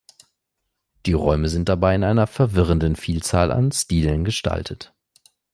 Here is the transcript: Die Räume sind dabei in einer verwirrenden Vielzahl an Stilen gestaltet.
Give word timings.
Die 1.05 1.13
Räume 1.13 1.47
sind 1.47 1.69
dabei 1.69 1.93
in 1.93 2.03
einer 2.03 2.25
verwirrenden 2.25 2.95
Vielzahl 2.95 3.51
an 3.51 3.71
Stilen 3.71 4.25
gestaltet. 4.25 4.95